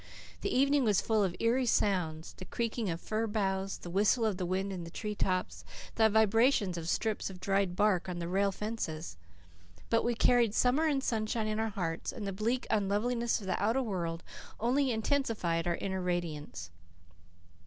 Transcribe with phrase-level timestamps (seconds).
[0.41, 4.37] The evening was full of eerie sounds the creaking of fir boughs, the whistle of
[4.37, 8.27] the wind in the tree tops, the vibrations of strips of dried bark on the
[8.27, 9.15] rail fences.
[9.91, 13.61] But we carried summer and sunshine in our hearts, and the bleak unloveliness of the
[13.61, 14.23] outer world
[14.59, 16.71] only intensified our inner radiance.